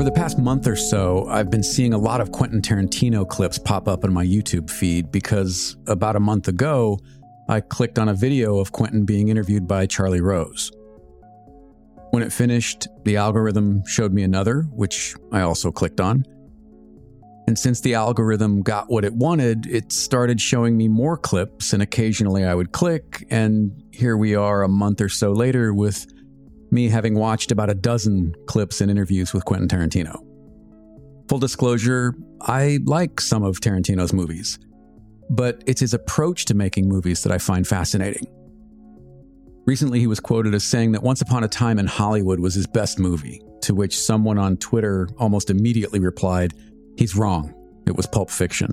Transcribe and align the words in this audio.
Over 0.00 0.08
the 0.08 0.16
past 0.16 0.38
month 0.38 0.66
or 0.66 0.76
so, 0.76 1.26
I've 1.28 1.50
been 1.50 1.62
seeing 1.62 1.92
a 1.92 1.98
lot 1.98 2.22
of 2.22 2.32
Quentin 2.32 2.62
Tarantino 2.62 3.28
clips 3.28 3.58
pop 3.58 3.86
up 3.86 4.02
in 4.02 4.10
my 4.10 4.24
YouTube 4.24 4.70
feed 4.70 5.12
because 5.12 5.76
about 5.86 6.16
a 6.16 6.20
month 6.20 6.48
ago, 6.48 6.98
I 7.50 7.60
clicked 7.60 7.98
on 7.98 8.08
a 8.08 8.14
video 8.14 8.60
of 8.60 8.72
Quentin 8.72 9.04
being 9.04 9.28
interviewed 9.28 9.68
by 9.68 9.84
Charlie 9.84 10.22
Rose. 10.22 10.72
When 12.12 12.22
it 12.22 12.32
finished, 12.32 12.88
the 13.04 13.18
algorithm 13.18 13.84
showed 13.84 14.14
me 14.14 14.22
another, 14.22 14.62
which 14.72 15.14
I 15.32 15.42
also 15.42 15.70
clicked 15.70 16.00
on. 16.00 16.24
And 17.46 17.58
since 17.58 17.82
the 17.82 17.92
algorithm 17.92 18.62
got 18.62 18.90
what 18.90 19.04
it 19.04 19.12
wanted, 19.12 19.66
it 19.66 19.92
started 19.92 20.40
showing 20.40 20.78
me 20.78 20.88
more 20.88 21.18
clips, 21.18 21.74
and 21.74 21.82
occasionally 21.82 22.46
I 22.46 22.54
would 22.54 22.72
click, 22.72 23.26
and 23.28 23.70
here 23.90 24.16
we 24.16 24.34
are 24.34 24.62
a 24.62 24.68
month 24.68 25.02
or 25.02 25.10
so 25.10 25.32
later 25.32 25.74
with 25.74 26.06
me 26.72 26.88
having 26.88 27.14
watched 27.14 27.52
about 27.52 27.70
a 27.70 27.74
dozen 27.74 28.34
clips 28.46 28.80
and 28.80 28.90
interviews 28.90 29.32
with 29.32 29.44
Quentin 29.44 29.68
Tarantino. 29.68 30.24
Full 31.28 31.38
disclosure, 31.38 32.14
I 32.40 32.78
like 32.84 33.20
some 33.20 33.42
of 33.42 33.60
Tarantino's 33.60 34.12
movies, 34.12 34.58
but 35.28 35.62
it's 35.66 35.80
his 35.80 35.94
approach 35.94 36.46
to 36.46 36.54
making 36.54 36.88
movies 36.88 37.22
that 37.22 37.32
I 37.32 37.38
find 37.38 37.66
fascinating. 37.66 38.26
Recently, 39.66 40.00
he 40.00 40.06
was 40.06 40.18
quoted 40.18 40.54
as 40.54 40.64
saying 40.64 40.92
that 40.92 41.02
Once 41.02 41.20
Upon 41.20 41.44
a 41.44 41.48
Time 41.48 41.78
in 41.78 41.86
Hollywood 41.86 42.40
was 42.40 42.54
his 42.54 42.66
best 42.66 42.98
movie, 42.98 43.40
to 43.62 43.74
which 43.74 43.98
someone 43.98 44.38
on 44.38 44.56
Twitter 44.56 45.08
almost 45.18 45.50
immediately 45.50 46.00
replied, 46.00 46.54
He's 46.96 47.14
wrong. 47.14 47.54
It 47.86 47.96
was 47.96 48.06
Pulp 48.06 48.30
Fiction. 48.30 48.72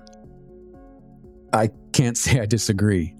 I 1.53 1.69
can't 1.93 2.17
say 2.17 2.39
I 2.39 2.45
disagree, 2.45 3.13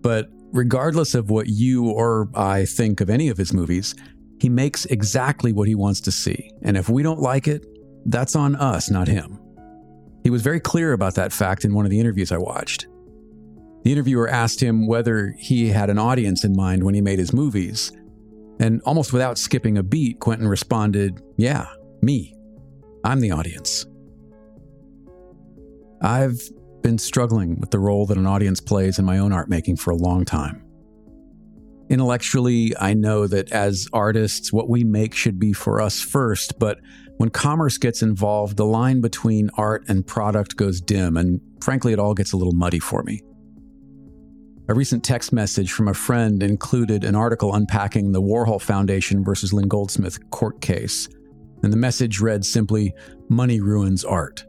but 0.00 0.28
regardless 0.52 1.14
of 1.14 1.30
what 1.30 1.46
you 1.48 1.90
or 1.90 2.28
I 2.34 2.64
think 2.64 3.00
of 3.00 3.10
any 3.10 3.28
of 3.28 3.36
his 3.36 3.52
movies, 3.52 3.94
he 4.40 4.48
makes 4.48 4.86
exactly 4.86 5.52
what 5.52 5.68
he 5.68 5.74
wants 5.74 6.00
to 6.02 6.12
see. 6.12 6.50
And 6.62 6.76
if 6.76 6.88
we 6.88 7.02
don't 7.02 7.20
like 7.20 7.46
it, 7.46 7.66
that's 8.06 8.34
on 8.34 8.56
us, 8.56 8.90
not 8.90 9.06
him. 9.06 9.38
He 10.24 10.30
was 10.30 10.42
very 10.42 10.60
clear 10.60 10.92
about 10.92 11.14
that 11.14 11.32
fact 11.32 11.64
in 11.64 11.74
one 11.74 11.84
of 11.84 11.90
the 11.90 12.00
interviews 12.00 12.32
I 12.32 12.38
watched. 12.38 12.86
The 13.84 13.92
interviewer 13.92 14.28
asked 14.28 14.60
him 14.60 14.86
whether 14.86 15.34
he 15.38 15.68
had 15.68 15.90
an 15.90 15.98
audience 15.98 16.44
in 16.44 16.54
mind 16.54 16.84
when 16.84 16.94
he 16.94 17.00
made 17.00 17.18
his 17.18 17.32
movies. 17.32 17.92
And 18.58 18.82
almost 18.84 19.12
without 19.12 19.38
skipping 19.38 19.78
a 19.78 19.82
beat, 19.82 20.20
Quentin 20.20 20.48
responded, 20.48 21.22
Yeah, 21.36 21.66
me. 22.02 22.34
I'm 23.04 23.20
the 23.20 23.30
audience. 23.30 23.86
I've 26.02 26.40
been 26.82 26.98
struggling 26.98 27.58
with 27.60 27.70
the 27.70 27.78
role 27.78 28.06
that 28.06 28.18
an 28.18 28.26
audience 28.26 28.60
plays 28.60 28.98
in 28.98 29.04
my 29.04 29.18
own 29.18 29.32
art 29.32 29.48
making 29.48 29.76
for 29.76 29.90
a 29.90 29.96
long 29.96 30.24
time. 30.24 30.62
Intellectually, 31.90 32.72
I 32.78 32.94
know 32.94 33.26
that 33.26 33.50
as 33.50 33.88
artists, 33.92 34.52
what 34.52 34.68
we 34.68 34.84
make 34.84 35.12
should 35.12 35.40
be 35.40 35.52
for 35.52 35.80
us 35.80 36.00
first, 36.00 36.56
but 36.60 36.78
when 37.16 37.30
commerce 37.30 37.78
gets 37.78 38.00
involved, 38.00 38.56
the 38.56 38.64
line 38.64 39.00
between 39.00 39.50
art 39.56 39.84
and 39.88 40.06
product 40.06 40.56
goes 40.56 40.80
dim, 40.80 41.16
and 41.16 41.40
frankly, 41.60 41.92
it 41.92 41.98
all 41.98 42.14
gets 42.14 42.32
a 42.32 42.36
little 42.36 42.52
muddy 42.52 42.78
for 42.78 43.02
me. 43.02 43.20
A 44.68 44.74
recent 44.74 45.02
text 45.02 45.32
message 45.32 45.72
from 45.72 45.88
a 45.88 45.94
friend 45.94 46.44
included 46.44 47.02
an 47.02 47.16
article 47.16 47.56
unpacking 47.56 48.12
the 48.12 48.22
Warhol 48.22 48.62
Foundation 48.62 49.24
versus 49.24 49.52
Lynn 49.52 49.66
Goldsmith 49.66 50.30
court 50.30 50.60
case, 50.60 51.08
and 51.64 51.72
the 51.72 51.76
message 51.76 52.20
read 52.20 52.44
simply 52.44 52.94
Money 53.28 53.60
ruins 53.60 54.04
art. 54.04 54.44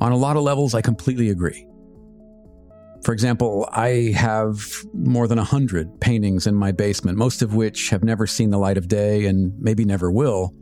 On 0.00 0.10
a 0.10 0.16
lot 0.16 0.36
of 0.36 0.42
levels, 0.42 0.74
I 0.74 0.82
completely 0.82 1.30
agree. 1.30 1.67
For 3.08 3.14
example, 3.14 3.66
I 3.72 4.12
have 4.16 4.84
more 4.92 5.26
than 5.26 5.38
100 5.38 5.98
paintings 5.98 6.46
in 6.46 6.54
my 6.54 6.72
basement, 6.72 7.16
most 7.16 7.40
of 7.40 7.54
which 7.54 7.88
have 7.88 8.04
never 8.04 8.26
seen 8.26 8.50
the 8.50 8.58
light 8.58 8.76
of 8.76 8.86
day 8.86 9.24
and 9.24 9.58
maybe 9.58 9.86
never 9.86 10.10
will, 10.10 10.54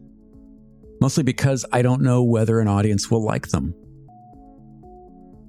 mostly 1.00 1.24
because 1.24 1.66
I 1.72 1.82
don't 1.82 2.02
know 2.02 2.22
whether 2.22 2.60
an 2.60 2.68
audience 2.68 3.10
will 3.10 3.24
like 3.24 3.48
them. 3.48 3.74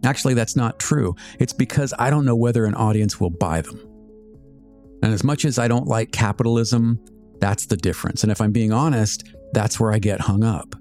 Actually, 0.04 0.34
that's 0.34 0.56
not 0.56 0.80
true. 0.80 1.16
It's 1.38 1.54
because 1.54 1.94
I 2.00 2.10
don't 2.10 2.26
know 2.26 2.36
whether 2.36 2.66
an 2.66 2.74
audience 2.74 3.20
will 3.20 3.30
buy 3.30 3.62
them. 3.62 3.80
And 5.04 5.14
as 5.14 5.24
much 5.24 5.46
as 5.46 5.60
I 5.60 5.68
don't 5.68 5.86
like 5.86 6.12
capitalism, 6.12 7.00
that's 7.40 7.68
the 7.68 7.78
difference. 7.78 8.24
And 8.24 8.32
if 8.32 8.42
I'm 8.42 8.52
being 8.52 8.74
honest, 8.74 9.24
that's 9.54 9.80
where 9.80 9.94
I 9.94 10.00
get 10.00 10.20
hung 10.20 10.44
up. 10.44 10.76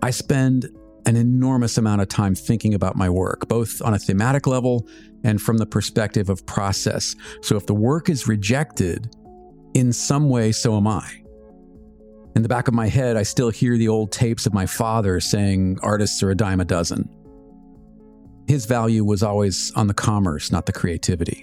I 0.00 0.12
spend 0.12 0.70
an 1.08 1.16
enormous 1.16 1.78
amount 1.78 2.02
of 2.02 2.08
time 2.08 2.34
thinking 2.34 2.74
about 2.74 2.94
my 2.94 3.08
work, 3.08 3.48
both 3.48 3.80
on 3.80 3.94
a 3.94 3.98
thematic 3.98 4.46
level 4.46 4.86
and 5.24 5.40
from 5.40 5.56
the 5.56 5.64
perspective 5.64 6.28
of 6.28 6.44
process. 6.44 7.16
So 7.40 7.56
if 7.56 7.64
the 7.64 7.74
work 7.74 8.10
is 8.10 8.28
rejected, 8.28 9.08
in 9.72 9.90
some 9.90 10.28
way, 10.28 10.52
so 10.52 10.76
am 10.76 10.86
I. 10.86 11.22
In 12.36 12.42
the 12.42 12.48
back 12.48 12.68
of 12.68 12.74
my 12.74 12.88
head, 12.88 13.16
I 13.16 13.22
still 13.22 13.48
hear 13.48 13.78
the 13.78 13.88
old 13.88 14.12
tapes 14.12 14.44
of 14.44 14.52
my 14.52 14.66
father 14.66 15.18
saying 15.18 15.78
artists 15.82 16.22
are 16.22 16.30
a 16.30 16.34
dime 16.34 16.60
a 16.60 16.64
dozen. 16.66 17.08
His 18.46 18.66
value 18.66 19.02
was 19.02 19.22
always 19.22 19.72
on 19.76 19.86
the 19.86 19.94
commerce, 19.94 20.52
not 20.52 20.66
the 20.66 20.72
creativity. 20.72 21.42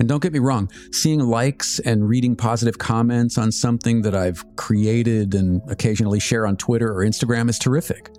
And 0.00 0.08
don't 0.08 0.22
get 0.22 0.32
me 0.32 0.40
wrong, 0.40 0.68
seeing 0.90 1.20
likes 1.20 1.78
and 1.80 2.08
reading 2.08 2.34
positive 2.34 2.78
comments 2.78 3.38
on 3.38 3.52
something 3.52 4.02
that 4.02 4.16
I've 4.16 4.44
created 4.56 5.34
and 5.34 5.60
occasionally 5.68 6.18
share 6.18 6.44
on 6.44 6.56
Twitter 6.56 6.92
or 6.92 7.04
Instagram 7.04 7.48
is 7.48 7.58
terrific 7.58 8.10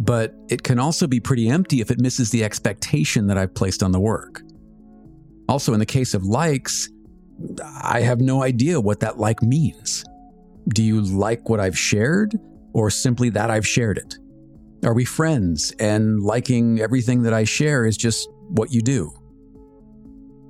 but 0.00 0.34
it 0.48 0.62
can 0.62 0.78
also 0.78 1.06
be 1.06 1.20
pretty 1.20 1.48
empty 1.48 1.80
if 1.80 1.90
it 1.90 2.00
misses 2.00 2.30
the 2.30 2.44
expectation 2.44 3.26
that 3.26 3.38
I've 3.38 3.54
placed 3.54 3.82
on 3.82 3.92
the 3.92 4.00
work. 4.00 4.42
Also, 5.48 5.72
in 5.72 5.80
the 5.80 5.86
case 5.86 6.14
of 6.14 6.24
likes, 6.24 6.88
I 7.82 8.00
have 8.00 8.20
no 8.20 8.42
idea 8.42 8.80
what 8.80 9.00
that 9.00 9.18
like 9.18 9.42
means. 9.42 10.04
Do 10.68 10.82
you 10.82 11.00
like 11.00 11.48
what 11.48 11.60
I've 11.60 11.78
shared, 11.78 12.38
or 12.74 12.90
simply 12.90 13.30
that 13.30 13.50
I've 13.50 13.66
shared 13.66 13.98
it? 13.98 14.16
Are 14.84 14.94
we 14.94 15.04
friends 15.04 15.72
and 15.80 16.22
liking 16.22 16.80
everything 16.80 17.22
that 17.22 17.32
I 17.32 17.44
share 17.44 17.84
is 17.84 17.96
just 17.96 18.28
what 18.48 18.72
you 18.72 18.82
do? 18.82 19.12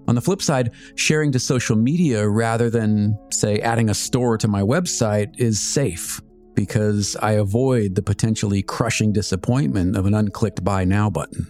On 0.08 0.14
the 0.14 0.20
flip 0.20 0.42
side, 0.42 0.72
sharing 0.96 1.32
to 1.32 1.38
social 1.38 1.76
media 1.76 2.28
rather 2.28 2.70
than, 2.70 3.18
say, 3.30 3.60
adding 3.60 3.90
a 3.90 3.94
store 3.94 4.36
to 4.38 4.48
my 4.48 4.62
website 4.62 5.38
is 5.38 5.60
safe 5.60 6.20
because 6.58 7.14
I 7.22 7.34
avoid 7.34 7.94
the 7.94 8.02
potentially 8.02 8.62
crushing 8.62 9.12
disappointment 9.12 9.96
of 9.96 10.06
an 10.06 10.12
unclicked 10.12 10.64
buy 10.64 10.82
now 10.82 11.08
button. 11.08 11.46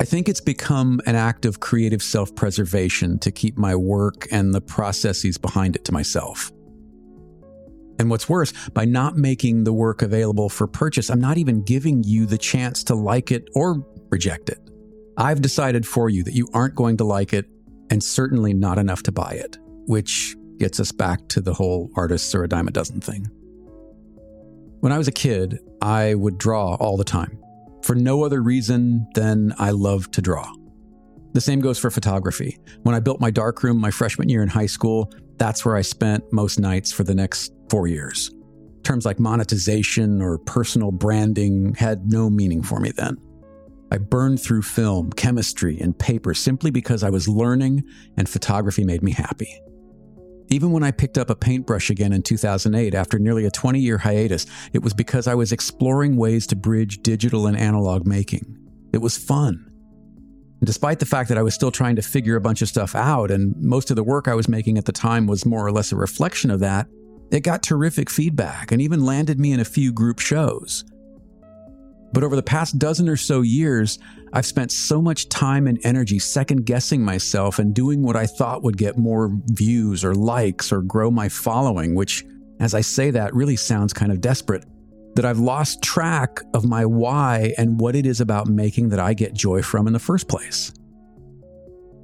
I 0.00 0.04
think 0.04 0.26
it's 0.26 0.40
become 0.40 1.02
an 1.04 1.16
act 1.16 1.44
of 1.44 1.60
creative 1.60 2.02
self 2.02 2.34
preservation 2.34 3.18
to 3.18 3.30
keep 3.30 3.58
my 3.58 3.76
work 3.76 4.26
and 4.32 4.54
the 4.54 4.62
processes 4.62 5.36
behind 5.36 5.76
it 5.76 5.84
to 5.84 5.92
myself. 5.92 6.50
And 7.98 8.08
what's 8.08 8.26
worse, 8.26 8.54
by 8.70 8.86
not 8.86 9.18
making 9.18 9.64
the 9.64 9.72
work 9.74 10.00
available 10.00 10.48
for 10.48 10.66
purchase, 10.66 11.10
I'm 11.10 11.20
not 11.20 11.36
even 11.36 11.62
giving 11.62 12.02
you 12.02 12.24
the 12.24 12.38
chance 12.38 12.82
to 12.84 12.94
like 12.94 13.30
it 13.30 13.50
or 13.54 13.84
reject 14.08 14.48
it. 14.48 14.60
I've 15.18 15.42
decided 15.42 15.86
for 15.86 16.08
you 16.08 16.24
that 16.24 16.32
you 16.32 16.48
aren't 16.54 16.74
going 16.74 16.96
to 16.96 17.04
like 17.04 17.34
it 17.34 17.44
and 17.90 18.02
certainly 18.02 18.54
not 18.54 18.78
enough 18.78 19.02
to 19.02 19.12
buy 19.12 19.32
it, 19.32 19.58
which 19.86 20.36
gets 20.60 20.78
us 20.78 20.92
back 20.92 21.26
to 21.28 21.40
the 21.40 21.54
whole 21.54 21.90
artists 21.96 22.34
are 22.34 22.44
a 22.44 22.48
dime 22.48 22.68
a 22.68 22.70
dozen 22.70 23.00
thing. 23.00 23.26
When 24.80 24.92
I 24.92 24.98
was 24.98 25.08
a 25.08 25.12
kid, 25.12 25.58
I 25.82 26.14
would 26.14 26.38
draw 26.38 26.74
all 26.76 26.96
the 26.96 27.04
time 27.04 27.38
for 27.82 27.94
no 27.94 28.22
other 28.22 28.42
reason 28.42 29.06
than 29.14 29.54
I 29.58 29.70
love 29.70 30.10
to 30.12 30.22
draw. 30.22 30.50
The 31.32 31.40
same 31.40 31.60
goes 31.60 31.78
for 31.78 31.90
photography. 31.90 32.58
When 32.82 32.94
I 32.94 33.00
built 33.00 33.20
my 33.20 33.30
darkroom 33.30 33.78
my 33.78 33.90
freshman 33.90 34.28
year 34.28 34.42
in 34.42 34.48
high 34.48 34.66
school, 34.66 35.12
that's 35.38 35.64
where 35.64 35.76
I 35.76 35.82
spent 35.82 36.24
most 36.32 36.58
nights 36.58 36.92
for 36.92 37.04
the 37.04 37.14
next 37.14 37.52
four 37.70 37.86
years. 37.86 38.30
Terms 38.82 39.06
like 39.06 39.18
monetization 39.18 40.20
or 40.20 40.38
personal 40.38 40.90
branding 40.90 41.74
had 41.74 42.10
no 42.10 42.28
meaning 42.28 42.62
for 42.62 42.80
me 42.80 42.90
then. 42.90 43.16
I 43.92 43.98
burned 43.98 44.40
through 44.40 44.62
film, 44.62 45.10
chemistry, 45.12 45.78
and 45.80 45.98
paper 45.98 46.34
simply 46.34 46.70
because 46.70 47.02
I 47.02 47.10
was 47.10 47.28
learning 47.28 47.82
and 48.16 48.28
photography 48.28 48.84
made 48.84 49.02
me 49.02 49.12
happy. 49.12 49.60
Even 50.52 50.72
when 50.72 50.82
I 50.82 50.90
picked 50.90 51.16
up 51.16 51.30
a 51.30 51.36
paintbrush 51.36 51.90
again 51.90 52.12
in 52.12 52.22
2008 52.22 52.92
after 52.92 53.20
nearly 53.20 53.46
a 53.46 53.50
20 53.50 53.78
year 53.78 53.98
hiatus, 53.98 54.46
it 54.72 54.82
was 54.82 54.92
because 54.92 55.28
I 55.28 55.34
was 55.36 55.52
exploring 55.52 56.16
ways 56.16 56.46
to 56.48 56.56
bridge 56.56 57.02
digital 57.02 57.46
and 57.46 57.56
analog 57.56 58.04
making. 58.04 58.58
It 58.92 58.98
was 58.98 59.16
fun. 59.16 59.70
And 60.60 60.66
despite 60.66 60.98
the 60.98 61.06
fact 61.06 61.28
that 61.28 61.38
I 61.38 61.42
was 61.42 61.54
still 61.54 61.70
trying 61.70 61.96
to 61.96 62.02
figure 62.02 62.36
a 62.36 62.40
bunch 62.40 62.62
of 62.62 62.68
stuff 62.68 62.96
out, 62.96 63.30
and 63.30 63.54
most 63.62 63.90
of 63.90 63.96
the 63.96 64.02
work 64.02 64.26
I 64.26 64.34
was 64.34 64.48
making 64.48 64.76
at 64.76 64.84
the 64.84 64.92
time 64.92 65.26
was 65.26 65.46
more 65.46 65.64
or 65.64 65.72
less 65.72 65.92
a 65.92 65.96
reflection 65.96 66.50
of 66.50 66.60
that, 66.60 66.88
it 67.30 67.40
got 67.40 67.62
terrific 67.62 68.10
feedback 68.10 68.72
and 68.72 68.82
even 68.82 69.04
landed 69.04 69.38
me 69.38 69.52
in 69.52 69.60
a 69.60 69.64
few 69.64 69.92
group 69.92 70.18
shows. 70.18 70.84
But 72.12 72.24
over 72.24 72.36
the 72.36 72.42
past 72.42 72.78
dozen 72.78 73.08
or 73.08 73.16
so 73.16 73.42
years, 73.42 73.98
I've 74.32 74.46
spent 74.46 74.72
so 74.72 75.00
much 75.00 75.28
time 75.28 75.66
and 75.66 75.78
energy 75.84 76.18
second 76.18 76.66
guessing 76.66 77.04
myself 77.04 77.58
and 77.58 77.74
doing 77.74 78.02
what 78.02 78.16
I 78.16 78.26
thought 78.26 78.62
would 78.62 78.76
get 78.76 78.98
more 78.98 79.30
views 79.46 80.04
or 80.04 80.14
likes 80.14 80.72
or 80.72 80.82
grow 80.82 81.10
my 81.10 81.28
following, 81.28 81.94
which, 81.94 82.24
as 82.58 82.74
I 82.74 82.80
say 82.80 83.10
that, 83.12 83.34
really 83.34 83.56
sounds 83.56 83.92
kind 83.92 84.10
of 84.10 84.20
desperate, 84.20 84.64
that 85.14 85.24
I've 85.24 85.38
lost 85.38 85.82
track 85.82 86.40
of 86.54 86.64
my 86.64 86.84
why 86.84 87.54
and 87.58 87.80
what 87.80 87.96
it 87.96 88.06
is 88.06 88.20
about 88.20 88.46
making 88.46 88.88
that 88.90 89.00
I 89.00 89.14
get 89.14 89.34
joy 89.34 89.62
from 89.62 89.86
in 89.86 89.92
the 89.92 89.98
first 89.98 90.28
place. 90.28 90.72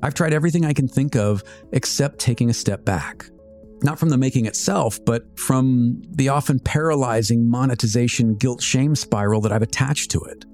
I've 0.03 0.15
tried 0.15 0.33
everything 0.33 0.65
I 0.65 0.73
can 0.73 0.89
think 0.89 1.17
of 1.17 1.43
except 1.73 2.19
taking 2.19 2.51
a 2.51 2.55
step 2.55 2.85
back. 2.85 3.29
Not 3.83 3.99
from 3.99 4.09
the 4.09 4.19
making 4.19 4.47
itself, 4.47 4.99
but 5.05 5.39
from 5.39 6.03
the 6.11 6.29
often 6.29 6.59
paralyzing 6.59 7.49
monetization 7.49 8.35
guilt 8.35 8.63
shame 8.63 8.95
spiral 8.95 9.41
that 9.43 9.53
I've 9.53 9.63
attached 9.63 10.11
to 10.13 10.21
it. 10.21 10.45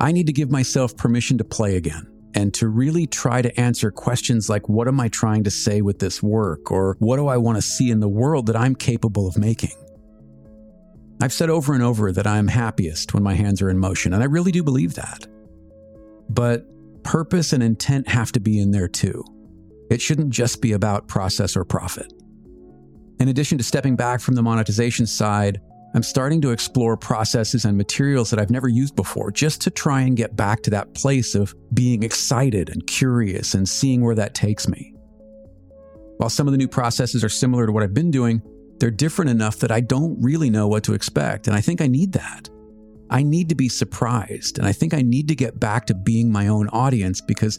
I 0.00 0.12
need 0.12 0.26
to 0.26 0.32
give 0.32 0.50
myself 0.50 0.96
permission 0.96 1.38
to 1.38 1.44
play 1.44 1.76
again 1.76 2.06
and 2.34 2.54
to 2.54 2.68
really 2.68 3.06
try 3.06 3.42
to 3.42 3.60
answer 3.60 3.90
questions 3.90 4.48
like 4.48 4.68
what 4.68 4.86
am 4.86 5.00
I 5.00 5.08
trying 5.08 5.44
to 5.44 5.50
say 5.50 5.80
with 5.80 5.98
this 5.98 6.22
work? 6.22 6.70
Or 6.70 6.96
what 7.00 7.16
do 7.16 7.26
I 7.26 7.36
want 7.36 7.56
to 7.56 7.62
see 7.62 7.90
in 7.90 8.00
the 8.00 8.08
world 8.08 8.46
that 8.46 8.56
I'm 8.56 8.74
capable 8.74 9.26
of 9.26 9.36
making? 9.36 9.72
I've 11.20 11.32
said 11.32 11.50
over 11.50 11.74
and 11.74 11.82
over 11.82 12.12
that 12.12 12.26
I 12.26 12.38
am 12.38 12.46
happiest 12.46 13.12
when 13.12 13.24
my 13.24 13.34
hands 13.34 13.60
are 13.60 13.70
in 13.70 13.78
motion, 13.78 14.12
and 14.12 14.22
I 14.22 14.26
really 14.26 14.52
do 14.52 14.62
believe 14.62 14.94
that. 14.94 15.26
But 16.28 16.64
purpose 17.02 17.52
and 17.52 17.62
intent 17.62 18.06
have 18.06 18.30
to 18.32 18.40
be 18.40 18.60
in 18.60 18.70
there 18.70 18.86
too. 18.86 19.24
It 19.90 20.00
shouldn't 20.00 20.30
just 20.30 20.60
be 20.60 20.72
about 20.72 21.08
process 21.08 21.56
or 21.56 21.64
profit. 21.64 22.12
In 23.20 23.28
addition 23.28 23.58
to 23.58 23.64
stepping 23.64 23.96
back 23.96 24.20
from 24.20 24.34
the 24.34 24.42
monetization 24.42 25.06
side, 25.06 25.60
I'm 25.94 26.02
starting 26.02 26.40
to 26.42 26.50
explore 26.50 26.96
processes 26.96 27.64
and 27.64 27.76
materials 27.76 28.30
that 28.30 28.38
I've 28.38 28.50
never 28.50 28.68
used 28.68 28.94
before 28.94 29.30
just 29.30 29.62
to 29.62 29.70
try 29.70 30.02
and 30.02 30.16
get 30.16 30.36
back 30.36 30.62
to 30.64 30.70
that 30.70 30.94
place 30.94 31.34
of 31.34 31.54
being 31.72 32.02
excited 32.02 32.68
and 32.68 32.86
curious 32.86 33.54
and 33.54 33.66
seeing 33.68 34.02
where 34.02 34.14
that 34.14 34.34
takes 34.34 34.68
me. 34.68 34.94
While 36.18 36.30
some 36.30 36.46
of 36.46 36.52
the 36.52 36.58
new 36.58 36.68
processes 36.68 37.24
are 37.24 37.28
similar 37.28 37.66
to 37.66 37.72
what 37.72 37.82
I've 37.82 37.94
been 37.94 38.10
doing, 38.10 38.42
they're 38.78 38.90
different 38.90 39.30
enough 39.30 39.58
that 39.58 39.72
I 39.72 39.80
don't 39.80 40.20
really 40.22 40.50
know 40.50 40.68
what 40.68 40.84
to 40.84 40.94
expect, 40.94 41.46
and 41.46 41.56
I 41.56 41.60
think 41.60 41.80
I 41.80 41.86
need 41.86 42.12
that. 42.12 42.48
I 43.10 43.22
need 43.22 43.48
to 43.48 43.54
be 43.54 43.68
surprised, 43.68 44.58
and 44.58 44.66
I 44.66 44.72
think 44.72 44.92
I 44.92 45.00
need 45.00 45.28
to 45.28 45.34
get 45.34 45.58
back 45.58 45.86
to 45.86 45.94
being 45.94 46.30
my 46.30 46.48
own 46.48 46.68
audience 46.68 47.20
because 47.20 47.58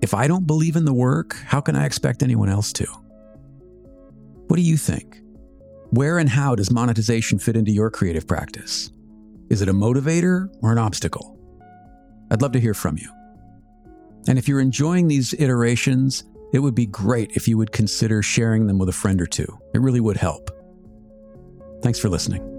if 0.00 0.14
I 0.14 0.28
don't 0.28 0.46
believe 0.46 0.76
in 0.76 0.84
the 0.84 0.94
work, 0.94 1.36
how 1.44 1.60
can 1.60 1.76
I 1.76 1.86
expect 1.86 2.22
anyone 2.22 2.48
else 2.48 2.72
to? 2.74 2.86
What 4.46 4.56
do 4.56 4.62
you 4.62 4.76
think? 4.76 5.20
Where 5.90 6.18
and 6.18 6.28
how 6.28 6.54
does 6.54 6.70
monetization 6.70 7.38
fit 7.38 7.56
into 7.56 7.72
your 7.72 7.90
creative 7.90 8.26
practice? 8.26 8.90
Is 9.50 9.62
it 9.62 9.68
a 9.68 9.72
motivator 9.72 10.48
or 10.62 10.72
an 10.72 10.78
obstacle? 10.78 11.38
I'd 12.30 12.42
love 12.42 12.52
to 12.52 12.60
hear 12.60 12.74
from 12.74 12.98
you. 12.98 13.10
And 14.28 14.38
if 14.38 14.46
you're 14.46 14.60
enjoying 14.60 15.08
these 15.08 15.32
iterations, 15.34 16.24
it 16.52 16.58
would 16.58 16.74
be 16.74 16.86
great 16.86 17.32
if 17.32 17.48
you 17.48 17.56
would 17.58 17.72
consider 17.72 18.22
sharing 18.22 18.66
them 18.66 18.78
with 18.78 18.88
a 18.88 18.92
friend 18.92 19.20
or 19.20 19.26
two. 19.26 19.58
It 19.74 19.80
really 19.80 20.00
would 20.00 20.16
help. 20.16 20.50
Thanks 21.82 21.98
for 21.98 22.08
listening. 22.08 22.57